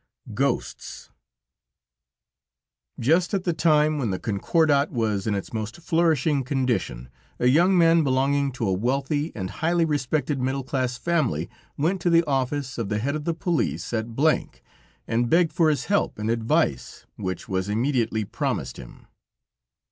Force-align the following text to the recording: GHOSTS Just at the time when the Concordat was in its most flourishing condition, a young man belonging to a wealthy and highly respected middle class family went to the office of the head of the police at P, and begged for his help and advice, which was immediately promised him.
GHOSTS 0.33 1.11
Just 2.99 3.35
at 3.35 3.43
the 3.43 3.53
time 3.53 3.99
when 3.99 4.09
the 4.09 4.17
Concordat 4.17 4.89
was 4.91 5.27
in 5.27 5.35
its 5.35 5.53
most 5.53 5.77
flourishing 5.79 6.43
condition, 6.43 7.11
a 7.37 7.45
young 7.45 7.77
man 7.77 8.03
belonging 8.03 8.51
to 8.53 8.67
a 8.67 8.73
wealthy 8.73 9.31
and 9.35 9.51
highly 9.61 9.85
respected 9.85 10.41
middle 10.41 10.63
class 10.63 10.97
family 10.97 11.51
went 11.77 12.01
to 12.01 12.09
the 12.09 12.23
office 12.25 12.79
of 12.79 12.89
the 12.89 12.97
head 12.97 13.15
of 13.15 13.25
the 13.25 13.35
police 13.35 13.93
at 13.93 14.17
P, 14.17 14.45
and 15.07 15.29
begged 15.29 15.53
for 15.53 15.69
his 15.69 15.85
help 15.85 16.17
and 16.17 16.31
advice, 16.31 17.05
which 17.15 17.47
was 17.47 17.69
immediately 17.69 18.25
promised 18.25 18.77
him. 18.77 19.05